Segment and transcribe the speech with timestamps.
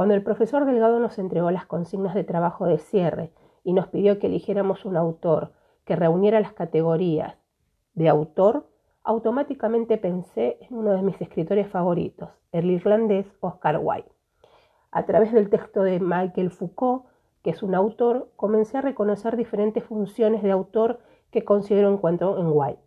[0.00, 4.18] Cuando el profesor Delgado nos entregó las consignas de trabajo de cierre y nos pidió
[4.18, 5.52] que eligiéramos un autor
[5.84, 7.36] que reuniera las categorías
[7.92, 8.66] de autor,
[9.04, 14.10] automáticamente pensé en uno de mis escritores favoritos, el irlandés Oscar Wilde.
[14.90, 17.04] A través del texto de Michael Foucault,
[17.42, 22.46] que es un autor, comencé a reconocer diferentes funciones de autor que considero encuentro en
[22.50, 22.80] Wilde.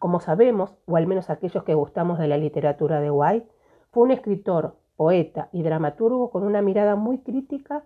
[0.00, 3.46] Como sabemos, o al menos aquellos que gustamos de la literatura de Wilde,
[3.92, 7.84] fue un escritor, poeta y dramaturgo con una mirada muy crítica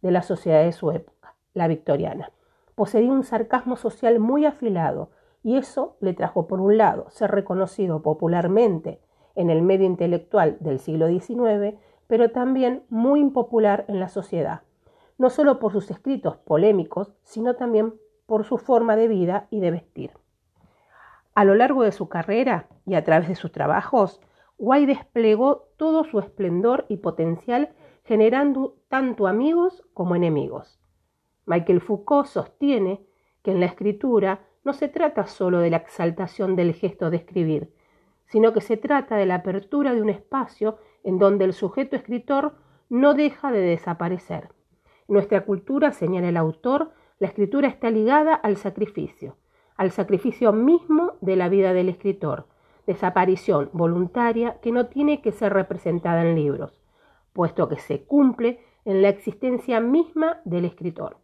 [0.00, 2.32] de la sociedad de su época, la victoriana.
[2.74, 5.10] Poseía un sarcasmo social muy afilado
[5.42, 8.98] y eso le trajo, por un lado, ser reconocido popularmente
[9.34, 14.62] en el medio intelectual del siglo XIX, pero también muy impopular en la sociedad,
[15.18, 17.92] no solo por sus escritos polémicos, sino también
[18.24, 20.12] por su forma de vida y de vestir.
[21.34, 24.22] A lo largo de su carrera y a través de sus trabajos,
[24.58, 30.78] Guay desplegó todo su esplendor y potencial generando tanto amigos como enemigos.
[31.46, 33.04] Michael Foucault sostiene
[33.42, 37.74] que en la escritura no se trata solo de la exaltación del gesto de escribir,
[38.26, 42.54] sino que se trata de la apertura de un espacio en donde el sujeto escritor
[42.88, 44.48] no deja de desaparecer.
[45.08, 49.36] En nuestra cultura, señala el autor, la escritura está ligada al sacrificio,
[49.76, 52.46] al sacrificio mismo de la vida del escritor,
[52.86, 56.82] desaparición voluntaria que no tiene que ser representada en libros,
[57.32, 61.16] puesto que se cumple en la existencia misma del escritor.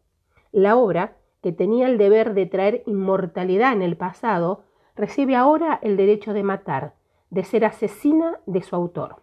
[0.52, 4.64] La obra, que tenía el deber de traer inmortalidad en el pasado,
[4.96, 6.94] recibe ahora el derecho de matar,
[7.30, 9.16] de ser asesina de su autor.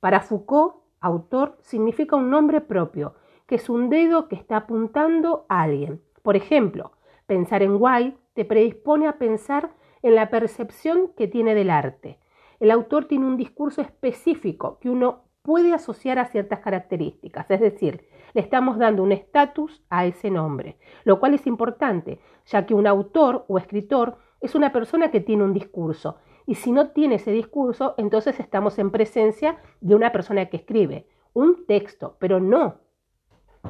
[0.00, 3.14] Para Foucault, autor significa un nombre propio,
[3.46, 6.00] que es un dedo que está apuntando a alguien.
[6.22, 6.92] Por ejemplo,
[7.26, 9.70] pensar en White te predispone a pensar
[10.02, 12.18] en la percepción que tiene del arte.
[12.60, 18.08] El autor tiene un discurso específico que uno puede asociar a ciertas características, es decir,
[18.34, 22.86] le estamos dando un estatus a ese nombre, lo cual es importante, ya que un
[22.86, 27.32] autor o escritor es una persona que tiene un discurso, y si no tiene ese
[27.32, 32.78] discurso, entonces estamos en presencia de una persona que escribe un texto, pero no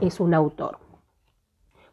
[0.00, 0.85] es un autor.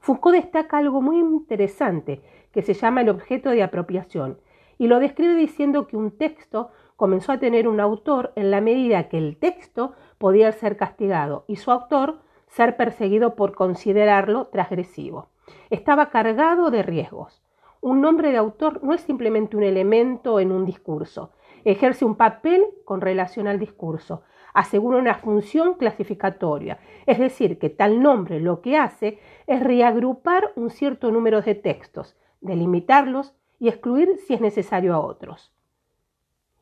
[0.03, 2.21] Foucault destaca algo muy interesante
[2.51, 4.37] que se llama el objeto de apropiación
[4.77, 9.07] y lo describe diciendo que un texto comenzó a tener un autor en la medida
[9.07, 15.29] que el texto podía ser castigado y su autor ser perseguido por considerarlo transgresivo.
[15.69, 17.41] Estaba cargado de riesgos.
[17.79, 21.31] Un nombre de autor no es simplemente un elemento en un discurso,
[21.63, 28.01] ejerce un papel con relación al discurso, asegura una función clasificatoria, es decir, que tal
[28.01, 34.33] nombre lo que hace es reagrupar un cierto número de textos, delimitarlos y excluir si
[34.33, 35.53] es necesario a otros.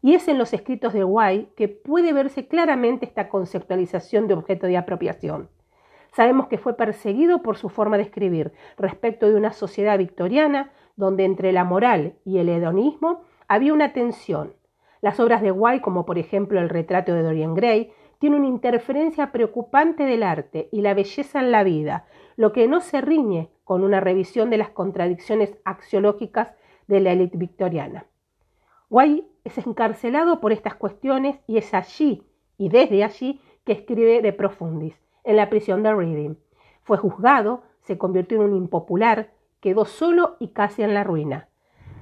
[0.02, 4.68] Y es en los escritos de White que puede verse claramente esta conceptualización de objeto
[4.68, 5.50] de apropiación.
[6.12, 11.24] Sabemos que fue perseguido por su forma de escribir respecto de una sociedad victoriana donde
[11.24, 14.54] entre la moral y el hedonismo había una tensión,
[15.02, 19.32] las obras de White, como por ejemplo el retrato de Dorian Gray, tienen una interferencia
[19.32, 23.84] preocupante del arte y la belleza en la vida, lo que no se riñe con
[23.84, 26.54] una revisión de las contradicciones axiológicas
[26.88, 28.06] de la élite victoriana.
[28.90, 32.24] White es encarcelado por estas cuestiones y es allí
[32.58, 36.36] y desde allí que escribe De Profundis, en la prisión de Reading.
[36.84, 41.48] Fue juzgado, se convirtió en un impopular, quedó solo y casi en la ruina.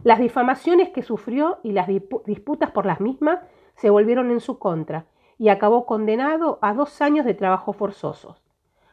[0.04, 1.88] Las difamaciones que sufrió y las
[2.26, 3.40] disputas por las mismas
[3.76, 5.06] se volvieron en su contra
[5.38, 8.44] y acabó condenado a dos años de trabajo forzosos.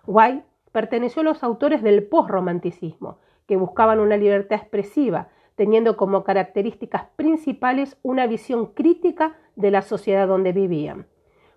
[0.07, 7.07] White perteneció a los autores del postromanticismo, que buscaban una libertad expresiva, teniendo como características
[7.17, 11.07] principales una visión crítica de la sociedad donde vivían.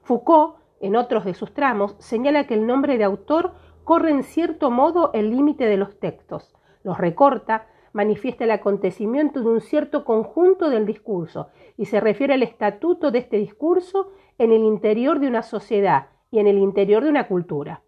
[0.03, 4.71] Foucault, en otros de sus tramos, señala que el nombre de autor corre en cierto
[4.71, 10.69] modo el límite de los textos, los recorta, manifiesta el acontecimiento de un cierto conjunto
[10.69, 15.43] del discurso y se refiere al estatuto de este discurso en el interior de una
[15.43, 17.83] sociedad y en el interior de una cultura.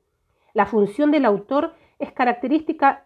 [0.53, 3.05] La función del autor es característica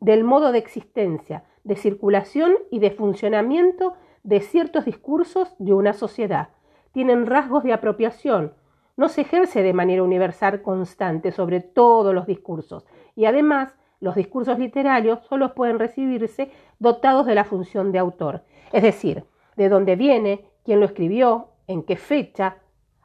[0.00, 3.94] del modo de existencia, de circulación y de funcionamiento
[4.24, 6.48] de ciertos discursos de una sociedad.
[6.92, 8.54] Tienen rasgos de apropiación,
[8.96, 14.58] no se ejerce de manera universal constante sobre todos los discursos y además los discursos
[14.58, 16.50] literarios solo pueden recibirse
[16.80, 19.24] dotados de la función de autor, es decir,
[19.56, 22.56] de dónde viene, quién lo escribió, en qué fecha,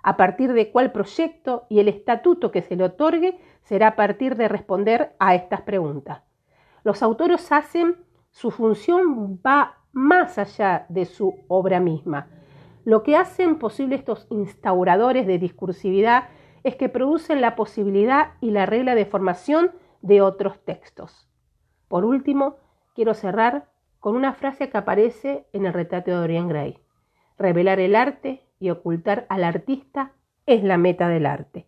[0.01, 4.35] a partir de cuál proyecto y el estatuto que se le otorgue será a partir
[4.38, 6.23] de responder a estas preguntas.
[6.83, 7.97] Los autores hacen,
[8.31, 12.27] su función va más allá de su obra misma.
[12.85, 16.29] Lo que hacen posible estos instauradores de discursividad
[16.63, 19.71] es que producen la posibilidad y la regla de formación
[20.07, 21.27] de otros textos.
[21.88, 22.56] Por último,
[22.95, 23.69] quiero cerrar
[24.00, 26.80] con una frase que aparece en el retrato de Dorian Gray.
[27.38, 30.13] Revelar el arte y ocultar al artista
[30.45, 31.68] es la meta del arte.